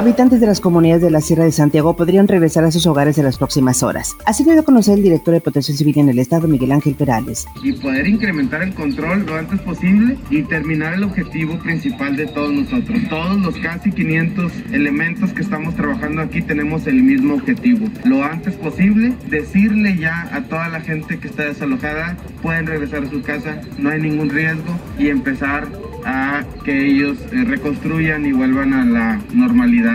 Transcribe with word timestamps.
Habitantes 0.00 0.40
de 0.40 0.46
las 0.46 0.62
comunidades 0.62 1.02
de 1.02 1.10
la 1.10 1.20
Sierra 1.20 1.44
de 1.44 1.52
Santiago 1.52 1.94
podrían 1.94 2.26
regresar 2.26 2.64
a 2.64 2.70
sus 2.70 2.86
hogares 2.86 3.18
en 3.18 3.24
las 3.26 3.36
próximas 3.36 3.82
horas. 3.82 4.16
Así 4.24 4.44
lo 4.44 4.52
dio 4.52 4.62
a 4.62 4.64
conocer 4.64 4.94
el 4.96 5.02
director 5.02 5.34
de 5.34 5.42
Protección 5.42 5.76
Civil 5.76 5.98
en 5.98 6.08
el 6.08 6.18
Estado, 6.18 6.48
Miguel 6.48 6.72
Ángel 6.72 6.94
Perales. 6.94 7.46
Y 7.62 7.74
poder 7.74 8.08
incrementar 8.08 8.62
el 8.62 8.72
control 8.72 9.26
lo 9.26 9.34
antes 9.34 9.60
posible 9.60 10.16
y 10.30 10.42
terminar 10.44 10.94
el 10.94 11.04
objetivo 11.04 11.58
principal 11.58 12.16
de 12.16 12.28
todos 12.28 12.50
nosotros. 12.50 12.98
Todos 13.10 13.42
los 13.42 13.58
casi 13.58 13.92
500 13.92 14.50
elementos 14.72 15.34
que 15.34 15.42
estamos 15.42 15.76
trabajando 15.76 16.22
aquí 16.22 16.40
tenemos 16.40 16.86
el 16.86 17.02
mismo 17.02 17.34
objetivo. 17.34 17.86
Lo 18.04 18.24
antes 18.24 18.54
posible, 18.54 19.12
decirle 19.28 19.98
ya 19.98 20.34
a 20.34 20.44
toda 20.44 20.70
la 20.70 20.80
gente 20.80 21.18
que 21.18 21.28
está 21.28 21.42
desalojada, 21.44 22.16
pueden 22.40 22.66
regresar 22.66 23.02
a 23.04 23.10
su 23.10 23.20
casa, 23.20 23.60
no 23.76 23.90
hay 23.90 24.00
ningún 24.00 24.30
riesgo 24.30 24.78
y 24.98 25.08
empezar 25.08 25.68
a 26.06 26.44
que 26.64 26.86
ellos 26.86 27.18
eh, 27.32 27.44
reconstruyan 27.44 28.24
y 28.24 28.32
vuelvan 28.32 28.72
a 28.72 28.84
la 28.84 29.20
normalidad 29.34 29.89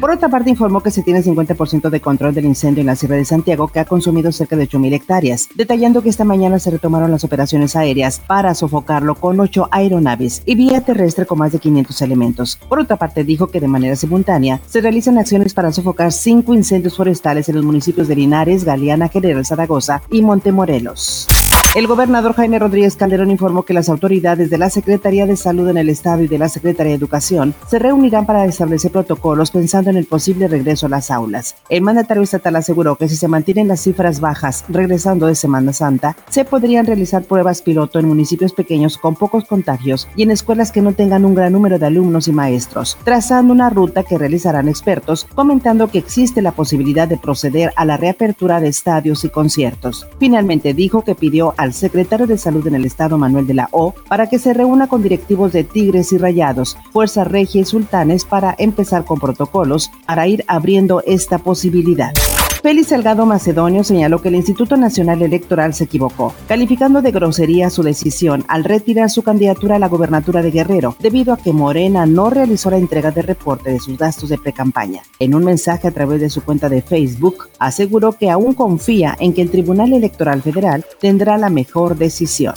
Por 0.00 0.10
otra 0.10 0.28
parte, 0.28 0.50
informó 0.50 0.82
que 0.82 0.90
se 0.90 1.02
tiene 1.02 1.22
50% 1.22 1.90
de 1.90 2.00
control 2.00 2.34
del 2.34 2.44
incendio 2.44 2.80
en 2.80 2.86
la 2.86 2.96
Sierra 2.96 3.16
de 3.16 3.24
Santiago, 3.24 3.68
que 3.68 3.80
ha 3.80 3.84
consumido 3.84 4.32
cerca 4.32 4.56
de 4.56 4.68
8.000 4.68 4.94
hectáreas, 4.94 5.48
detallando 5.54 6.02
que 6.02 6.08
esta 6.08 6.24
mañana 6.24 6.58
se 6.58 6.70
retomaron 6.70 7.10
las 7.10 7.24
operaciones 7.24 7.76
aéreas 7.76 8.20
para 8.26 8.54
sofocarlo 8.54 9.14
con 9.14 9.40
8 9.40 9.68
aeronaves 9.70 10.42
y 10.46 10.54
vía 10.54 10.80
terrestre 10.80 11.26
con 11.26 11.38
más 11.38 11.52
de 11.52 11.58
500 11.58 12.02
elementos. 12.02 12.58
Por 12.68 12.80
otra 12.80 12.96
parte, 12.96 13.24
dijo 13.24 13.48
que 13.48 13.60
de 13.60 13.68
manera 13.68 13.96
simultánea 13.96 14.60
se 14.66 14.80
realizan 14.80 15.18
acciones 15.18 15.54
para 15.54 15.72
sofocar 15.72 16.12
cinco 16.12 16.54
incendios 16.54 16.96
forestales 16.96 17.48
en 17.48 17.56
los 17.56 17.64
municipios 17.64 18.08
de 18.08 18.16
Linares, 18.16 18.64
Galeana, 18.64 19.08
General 19.08 19.44
Zaragoza 19.44 20.02
y 20.10 20.22
Montemorelos. 20.22 21.26
El 21.72 21.86
gobernador 21.86 22.34
Jaime 22.34 22.58
Rodríguez 22.58 22.96
Calderón 22.96 23.30
informó 23.30 23.62
que 23.62 23.74
las 23.74 23.88
autoridades 23.88 24.50
de 24.50 24.58
la 24.58 24.70
Secretaría 24.70 25.24
de 25.24 25.36
Salud 25.36 25.68
en 25.68 25.76
el 25.76 25.88
Estado 25.88 26.24
y 26.24 26.26
de 26.26 26.36
la 26.36 26.48
Secretaría 26.48 26.90
de 26.90 26.98
Educación 26.98 27.54
se 27.68 27.78
reunirán 27.78 28.26
para 28.26 28.44
establecer 28.44 28.90
protocolos 28.90 29.52
pensando 29.52 29.88
en 29.88 29.96
el 29.96 30.06
posible 30.06 30.48
regreso 30.48 30.86
a 30.86 30.88
las 30.88 31.12
aulas. 31.12 31.54
El 31.68 31.82
mandatario 31.82 32.24
estatal 32.24 32.56
aseguró 32.56 32.96
que 32.96 33.08
si 33.08 33.14
se 33.14 33.28
mantienen 33.28 33.68
las 33.68 33.82
cifras 33.82 34.18
bajas 34.18 34.64
regresando 34.68 35.28
de 35.28 35.36
Semana 35.36 35.72
Santa, 35.72 36.16
se 36.28 36.44
podrían 36.44 36.86
realizar 36.86 37.22
pruebas 37.22 37.62
piloto 37.62 38.00
en 38.00 38.08
municipios 38.08 38.52
pequeños 38.52 38.98
con 38.98 39.14
pocos 39.14 39.44
contagios 39.44 40.08
y 40.16 40.24
en 40.24 40.32
escuelas 40.32 40.72
que 40.72 40.82
no 40.82 40.94
tengan 40.94 41.24
un 41.24 41.36
gran 41.36 41.52
número 41.52 41.78
de 41.78 41.86
alumnos 41.86 42.26
y 42.26 42.32
maestros, 42.32 42.98
trazando 43.04 43.52
una 43.52 43.70
ruta 43.70 44.02
que 44.02 44.18
realizarán 44.18 44.68
expertos, 44.68 45.24
comentando 45.36 45.86
que 45.86 45.98
existe 45.98 46.42
la 46.42 46.50
posibilidad 46.50 47.06
de 47.06 47.16
proceder 47.16 47.72
a 47.76 47.84
la 47.84 47.96
reapertura 47.96 48.58
de 48.58 48.66
estadios 48.66 49.24
y 49.24 49.28
conciertos. 49.28 50.08
Finalmente 50.18 50.74
dijo 50.74 51.02
que 51.02 51.14
pidió 51.14 51.54
al 51.60 51.74
secretario 51.74 52.26
de 52.26 52.38
Salud 52.38 52.66
en 52.66 52.74
el 52.74 52.86
Estado, 52.86 53.18
Manuel 53.18 53.46
de 53.46 53.52
la 53.52 53.68
O, 53.70 53.92
para 54.08 54.28
que 54.28 54.38
se 54.38 54.54
reúna 54.54 54.86
con 54.86 55.02
directivos 55.02 55.52
de 55.52 55.62
Tigres 55.62 56.10
y 56.10 56.16
Rayados, 56.16 56.78
Fuerza 56.90 57.22
Regia 57.24 57.60
y 57.60 57.64
Sultanes 57.66 58.24
para 58.24 58.54
empezar 58.56 59.04
con 59.04 59.20
protocolos 59.20 59.90
para 60.06 60.26
ir 60.26 60.42
abriendo 60.48 61.02
esta 61.04 61.36
posibilidad. 61.36 62.14
Félix 62.62 62.88
Salgado 62.88 63.24
Macedonio 63.24 63.82
señaló 63.84 64.20
que 64.20 64.28
el 64.28 64.34
Instituto 64.34 64.76
Nacional 64.76 65.22
Electoral 65.22 65.72
se 65.72 65.84
equivocó, 65.84 66.34
calificando 66.46 67.00
de 67.00 67.10
grosería 67.10 67.70
su 67.70 67.82
decisión 67.82 68.44
al 68.48 68.64
retirar 68.64 69.08
su 69.08 69.22
candidatura 69.22 69.76
a 69.76 69.78
la 69.78 69.88
gobernatura 69.88 70.42
de 70.42 70.50
Guerrero, 70.50 70.94
debido 70.98 71.32
a 71.32 71.38
que 71.38 71.54
Morena 71.54 72.04
no 72.04 72.28
realizó 72.28 72.70
la 72.70 72.76
entrega 72.76 73.12
de 73.12 73.22
reporte 73.22 73.70
de 73.70 73.80
sus 73.80 73.96
gastos 73.96 74.28
de 74.28 74.36
precampaña. 74.36 75.02
En 75.18 75.34
un 75.34 75.44
mensaje 75.44 75.88
a 75.88 75.90
través 75.90 76.20
de 76.20 76.28
su 76.28 76.42
cuenta 76.42 76.68
de 76.68 76.82
Facebook, 76.82 77.48
aseguró 77.58 78.12
que 78.12 78.28
aún 78.28 78.52
confía 78.52 79.16
en 79.20 79.32
que 79.32 79.40
el 79.40 79.50
Tribunal 79.50 79.94
Electoral 79.94 80.42
Federal 80.42 80.84
tendrá 81.00 81.38
la 81.38 81.48
mejor 81.48 81.96
decisión. 81.96 82.54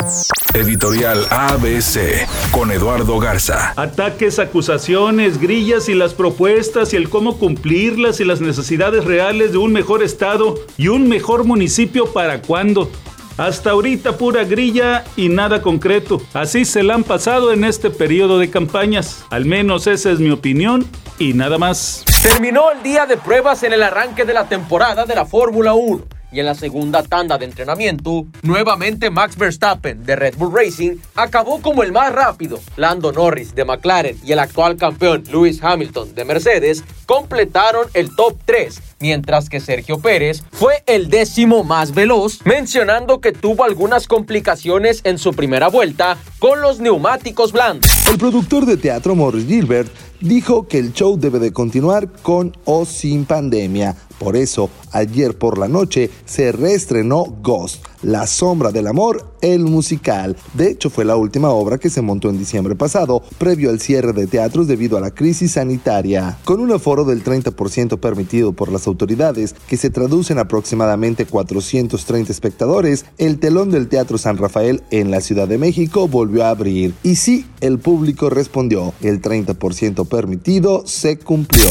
Editorial 0.54 1.26
ABC 1.32 2.28
con 2.52 2.72
Eduardo 2.72 3.18
Garza. 3.20 3.74
Ataques, 3.76 4.38
acusaciones, 4.38 5.40
grillas 5.40 5.90
y 5.90 5.96
las 5.96 6.14
propuestas 6.14 6.94
y 6.94 6.98
el 6.98 7.10
cómo 7.10 7.40
cumplirlas 7.40 8.20
y 8.20 8.26
las 8.26 8.40
necesidades 8.40 9.06
reales 9.06 9.54
de 9.54 9.58
un 9.58 9.74
mejor 9.74 9.93
estado 10.02 10.56
y 10.78 10.88
un 10.88 11.08
mejor 11.08 11.44
municipio 11.44 12.12
para 12.12 12.42
cuándo. 12.42 12.90
Hasta 13.38 13.72
ahorita 13.72 14.18
pura 14.18 14.44
grilla 14.44 15.04
y 15.16 15.30
nada 15.30 15.62
concreto. 15.62 16.22
Así 16.34 16.66
se 16.66 16.84
la 16.84 16.96
han 16.96 17.04
pasado 17.04 17.52
en 17.52 17.64
este 17.64 17.90
periodo 17.90 18.40
de 18.40 18.50
campañas. 18.50 19.26
Al 19.30 19.46
menos 19.46 19.88
esa 19.88 20.12
es 20.12 20.20
mi 20.20 20.30
opinión 20.30 20.86
y 21.20 21.34
nada 21.34 21.58
más. 21.58 22.04
Terminó 22.22 22.72
el 22.72 22.82
día 22.84 23.06
de 23.06 23.18
pruebas 23.18 23.64
en 23.64 23.74
el 23.74 23.84
arranque 23.84 24.24
de 24.24 24.34
la 24.34 24.48
temporada 24.48 25.06
de 25.06 25.16
la 25.16 25.26
Fórmula 25.26 25.74
1 25.74 26.13
y 26.34 26.40
en 26.40 26.48
la 26.48 26.56
segunda 26.56 27.04
tanda 27.04 27.38
de 27.38 27.46
entrenamiento, 27.46 28.26
nuevamente 28.42 29.10
Max 29.10 29.38
Verstappen 29.38 30.04
de 30.04 30.16
Red 30.16 30.36
Bull 30.36 30.54
Racing 30.54 30.98
acabó 31.16 31.62
como 31.62 31.84
el 31.84 31.92
más 31.92 32.12
rápido. 32.12 32.60
Lando 32.76 33.12
Norris 33.12 33.54
de 33.54 33.66
McLaren 33.66 34.18
y 34.26 34.32
el 34.32 34.40
actual 34.40 34.76
campeón 34.78 35.24
Lewis 35.32 35.64
Hamilton 35.64 36.16
de 36.16 36.26
Mercedes 36.26 36.84
completaron 37.06 37.88
el 37.94 38.16
top 38.16 38.38
3, 38.46 38.82
mientras 39.00 39.50
que 39.50 39.60
Sergio 39.60 40.00
Pérez 40.00 40.44
fue 40.52 40.84
el 40.88 41.10
décimo 41.10 41.64
más 41.64 41.94
veloz, 41.94 42.40
mencionando 42.46 43.22
que 43.22 43.32
tuvo 43.32 43.64
algunas 43.64 44.08
complicaciones 44.08 45.02
en 45.04 45.18
su 45.18 45.34
primera 45.34 45.68
vuelta 45.68 46.18
con 46.40 46.62
los 46.62 46.80
neumáticos 46.80 47.52
blandos. 47.52 47.92
El 48.10 48.18
productor 48.18 48.66
de 48.66 48.78
teatro 48.78 49.16
Morris 49.16 49.46
Gilbert 49.46 49.92
dijo 50.24 50.68
que 50.68 50.80
el 50.80 50.94
show 50.94 51.20
debe 51.20 51.38
de 51.40 51.52
continuar 51.52 52.10
con 52.22 52.56
o 52.64 52.86
sin 52.86 53.26
pandemia. 53.26 53.96
Por 54.18 54.38
eso, 54.38 54.70
ayer 54.92 55.38
por 55.38 55.58
la 55.58 55.68
noche 55.68 56.10
se 56.26 56.54
reestrenó 56.54 57.26
Ghost, 57.42 57.86
La 58.04 58.28
Sombra 58.28 58.72
del 58.72 58.88
Amor, 58.88 59.26
el 59.42 59.62
musical. 59.62 60.36
De 60.54 60.70
hecho, 60.70 60.90
fue 60.90 61.06
la 61.06 61.16
última 61.16 61.50
obra 61.50 61.78
que 61.78 61.90
se 61.90 62.02
montó 62.02 62.30
en 62.30 62.38
diciembre 62.38 62.76
pasado, 62.76 63.24
previo 63.38 63.70
al 63.70 63.80
cierre 63.80 64.14
de 64.14 64.28
teatros 64.28 64.68
debido 64.68 64.98
a 64.98 65.02
la 65.02 65.12
crisis 65.12 65.54
sanitaria. 65.54 66.38
Con 66.44 66.60
un 66.60 66.72
aforo 66.72 67.06
del 67.06 67.24
30% 67.24 68.00
permitido 68.00 68.54
por 68.54 68.72
las 68.72 68.88
autoridades, 68.88 69.56
que 69.68 69.78
se 69.78 69.90
traduce 69.90 70.34
en 70.34 70.40
aproximadamente 70.40 71.26
430 71.26 72.32
espectadores, 72.32 73.06
el 73.18 73.40
telón 73.40 73.72
del 73.72 73.88
Teatro 73.88 74.18
San 74.18 74.38
Rafael 74.38 74.84
en 74.92 75.10
la 75.10 75.22
Ciudad 75.22 75.48
de 75.48 75.58
México 75.58 76.08
volvió 76.08 76.46
a 76.46 76.50
abrir. 76.50 76.94
Y 77.04 77.16
sí, 77.16 77.46
el 77.62 77.80
público 77.80 78.30
respondió. 78.30 78.94
El 79.02 79.22
30% 79.22 80.08
permitido 80.08 80.84
se 80.86 81.18
cumplió. 81.18 81.68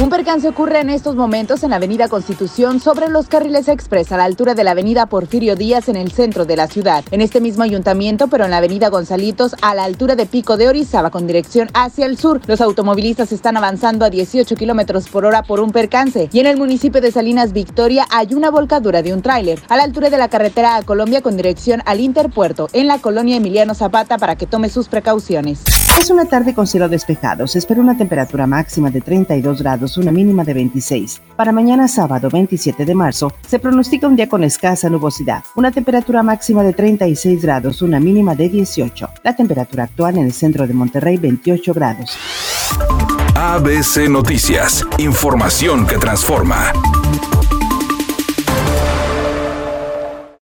Un 0.00 0.08
percance 0.08 0.48
ocurre 0.48 0.80
en 0.80 0.88
estos 0.88 1.14
momentos 1.14 1.62
en 1.62 1.70
la 1.70 1.76
Avenida 1.76 2.08
Constitución 2.08 2.80
sobre 2.80 3.10
los 3.10 3.28
carriles 3.28 3.68
express 3.68 4.10
a 4.12 4.16
la 4.16 4.24
altura 4.24 4.54
de 4.54 4.64
la 4.64 4.70
Avenida 4.70 5.04
Porfirio 5.04 5.56
Díaz 5.56 5.90
en 5.90 5.96
el 5.96 6.10
centro 6.10 6.46
de 6.46 6.56
la 6.56 6.68
ciudad. 6.68 7.04
En 7.10 7.20
este 7.20 7.38
mismo 7.42 7.64
ayuntamiento, 7.64 8.28
pero 8.28 8.46
en 8.46 8.50
la 8.50 8.56
Avenida 8.56 8.88
Gonzalitos 8.88 9.54
a 9.60 9.74
la 9.74 9.84
altura 9.84 10.16
de 10.16 10.24
Pico 10.24 10.56
de 10.56 10.68
Orizaba 10.68 11.10
con 11.10 11.26
dirección 11.26 11.68
hacia 11.74 12.06
el 12.06 12.16
sur. 12.16 12.40
Los 12.46 12.62
automovilistas 12.62 13.30
están 13.30 13.58
avanzando 13.58 14.06
a 14.06 14.10
18 14.10 14.56
kilómetros 14.56 15.06
por 15.06 15.26
hora 15.26 15.42
por 15.42 15.60
un 15.60 15.70
percance. 15.70 16.30
Y 16.32 16.40
en 16.40 16.46
el 16.46 16.56
municipio 16.56 17.02
de 17.02 17.12
Salinas 17.12 17.52
Victoria 17.52 18.06
hay 18.10 18.32
una 18.32 18.50
volcadura 18.50 19.02
de 19.02 19.12
un 19.12 19.20
tráiler 19.20 19.60
a 19.68 19.76
la 19.76 19.82
altura 19.82 20.08
de 20.08 20.16
la 20.16 20.28
carretera 20.28 20.76
a 20.76 20.82
Colombia 20.82 21.20
con 21.20 21.36
dirección 21.36 21.82
al 21.84 22.00
Interpuerto 22.00 22.68
en 22.72 22.86
la 22.86 23.00
colonia 23.00 23.36
Emiliano 23.36 23.74
Zapata 23.74 24.16
para 24.16 24.36
que 24.36 24.46
tome 24.46 24.70
sus 24.70 24.88
precauciones. 24.88 25.89
Es 26.00 26.08
una 26.08 26.24
tarde 26.24 26.54
con 26.54 26.66
cielo 26.66 26.88
despejado. 26.88 27.46
Se 27.46 27.58
espera 27.58 27.78
una 27.78 27.94
temperatura 27.94 28.46
máxima 28.46 28.90
de 28.90 29.02
32 29.02 29.60
grados, 29.60 29.98
una 29.98 30.10
mínima 30.10 30.44
de 30.44 30.54
26. 30.54 31.20
Para 31.36 31.52
mañana 31.52 31.88
sábado 31.88 32.30
27 32.30 32.86
de 32.86 32.94
marzo 32.94 33.30
se 33.46 33.58
pronostica 33.58 34.06
un 34.06 34.16
día 34.16 34.26
con 34.26 34.42
escasa 34.42 34.88
nubosidad. 34.88 35.44
Una 35.56 35.70
temperatura 35.70 36.22
máxima 36.22 36.62
de 36.62 36.72
36 36.72 37.42
grados, 37.42 37.82
una 37.82 38.00
mínima 38.00 38.34
de 38.34 38.48
18. 38.48 39.10
La 39.22 39.36
temperatura 39.36 39.84
actual 39.84 40.16
en 40.16 40.24
el 40.24 40.32
centro 40.32 40.66
de 40.66 40.72
Monterrey 40.72 41.18
28 41.18 41.74
grados. 41.74 42.16
ABC 43.34 44.08
Noticias. 44.08 44.86
Información 44.96 45.86
que 45.86 45.98
transforma. 45.98 46.72